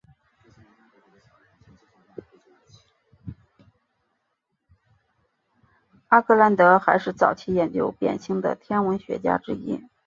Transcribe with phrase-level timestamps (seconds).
[6.07, 9.79] 阿格兰德还是早期研究变星的天文学家之一。